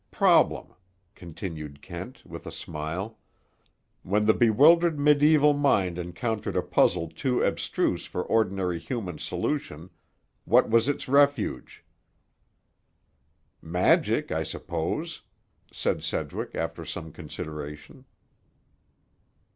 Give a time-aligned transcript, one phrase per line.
[0.09, 0.73] Problem,"
[1.13, 3.19] continued Kent, with a smile:
[4.01, 9.91] "when the bewildered medieval mind encountered a puzzle too abstruse for ordinary human solution,
[10.43, 11.85] what was its refuge?"
[13.61, 15.21] "Magic, I suppose,"
[15.71, 18.05] said Sedgwick after some consideration.